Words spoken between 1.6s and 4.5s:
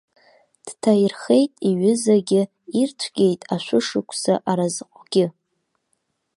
иҩызагьы, ирцәгьеит ашәышықәса